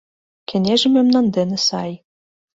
[0.49, 1.91] —Кеҥежым мемнан дене сай...